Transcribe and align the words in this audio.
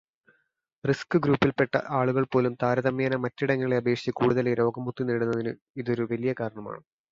റിസ്ൿ 0.83 1.19
ഗ്രൂപ്പിൽ 1.19 1.51
പെട്ട 1.51 1.81
ആളുകൾ 1.89 2.23
പോലും, 2.27 2.57
താരതമ്യേന 2.63 3.19
മറ്റിടങ്ങളെയപേക്ഷിച്ച്, 3.25 4.15
കൂടുതലായി 4.19 4.59
രോഗമുക്തി 4.61 5.05
നേടുന്നതിന് 5.05 5.53
ഇതൊരു 5.77 6.09
വലിയ 6.11 6.33
കാരണമാണ്. 6.41 6.83